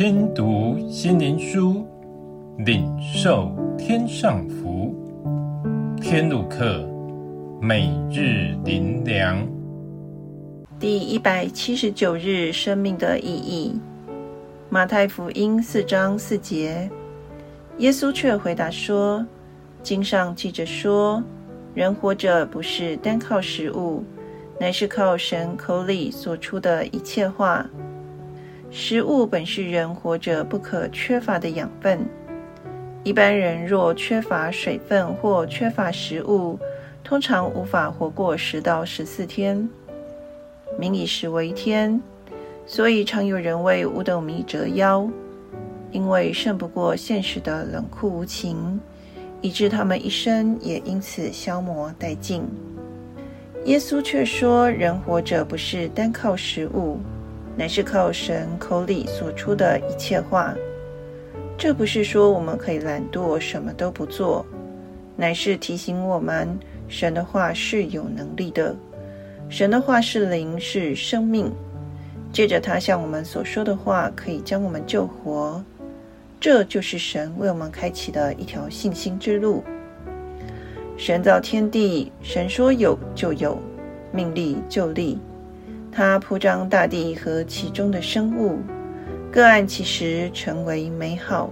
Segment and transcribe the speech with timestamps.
[0.00, 1.86] 听读心灵书，
[2.64, 4.94] 领受天上福。
[6.00, 6.88] 天路客，
[7.60, 9.46] 每日灵粮。
[10.78, 13.78] 第一百七十九日，生命的意义。
[14.70, 16.90] 马太福音四章四节，
[17.76, 19.22] 耶稣却回答说
[19.84, 21.22] ：“经上记着说，
[21.74, 24.02] 人活着不是单靠食物，
[24.58, 27.68] 乃是靠神口里所出的一切话。
[28.72, 32.06] 食物本是人活着不可缺乏的养分。
[33.02, 36.56] 一般人若缺乏水分或缺乏食物，
[37.02, 39.68] 通常无法活过十到十四天。
[40.78, 42.00] 民以食为天，
[42.64, 45.10] 所以常有人为五斗米折腰，
[45.90, 48.80] 因为胜不过现实的冷酷无情，
[49.40, 52.44] 以致他们一生也因此消磨殆尽。
[53.64, 56.98] 耶稣却说：人活着不是单靠食物，
[57.56, 60.54] 乃是靠神口里所出的一切话。
[61.58, 64.46] 这不是说我们可以懒惰，什么都不做，
[65.16, 66.48] 乃是提醒我们，
[66.88, 68.74] 神的话是有能力的。
[69.48, 71.52] 神的话是灵，是生命。
[72.32, 75.62] 借着他向我们所说的话，可以将我们救活。
[76.38, 79.62] 这就是神为我们开启的一条信心之路。
[80.96, 83.58] 神造天地，神说有就有，
[84.12, 85.18] 命立就立。
[85.92, 88.58] 他铺张大地和其中的生物，
[89.32, 91.50] 各按其时成为美好。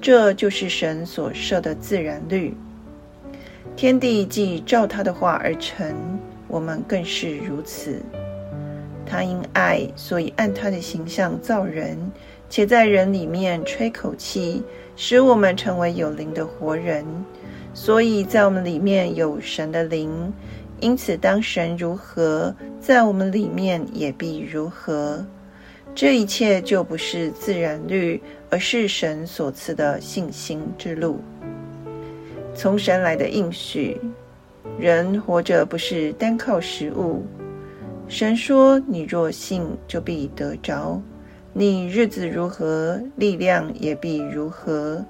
[0.00, 2.54] 这就是神所设的自然律。
[3.74, 5.94] 天地既照他的话而成。
[6.50, 8.00] 我们更是如此。
[9.04, 11.98] 他因爱，所以按他的形象造人，
[12.48, 14.62] 且在人里面吹口气，
[14.96, 17.04] 使我们成为有灵的活人。
[17.80, 20.32] 所以在我们里面有神的灵，
[20.80, 25.24] 因此当神如何，在我们里面也必如何。
[25.94, 28.20] 这一切就不是自然律，
[28.50, 31.20] 而是神所赐的信心之路，
[32.52, 33.96] 从神来的应许。
[34.76, 37.24] 人活着不是单靠食物。
[38.08, 41.00] 神说：“你若信，就必得着。
[41.52, 45.04] 你日子如何，力量也必如何。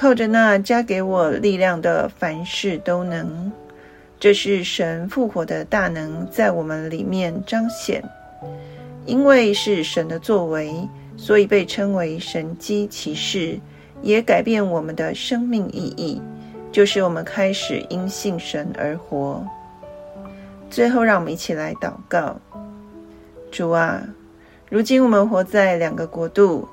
[0.00, 3.50] 靠着那加给我力量的，凡事都能。
[4.20, 8.00] 这是神复活的大能在我们里面彰显。
[9.06, 10.72] 因为是神的作为，
[11.16, 13.58] 所以被称为神迹奇事，
[14.00, 16.22] 也改变我们的生命意义。”
[16.70, 19.44] 就是我们开始因信神而活。
[20.70, 22.36] 最后，让我们一起来祷告：
[23.50, 24.00] 主啊，
[24.68, 26.68] 如今我们活在两个国度，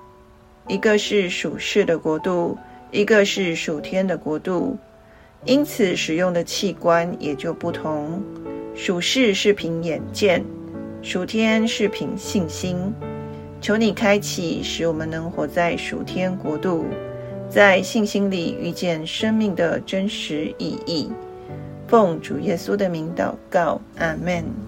[0.67, 2.55] 一个是属世的国度，
[2.91, 4.77] 一个是属天的国度，
[5.45, 8.21] 因此使用的器官也就不同。
[8.73, 10.43] 属世是凭眼见，
[11.01, 12.77] 属天是凭信心。
[13.61, 16.85] 求你开启，使我们能活在属天国度。
[17.49, 21.09] 在信心里遇见生命的真实意义，
[21.87, 24.64] 奉主耶稣的名祷告，阿门。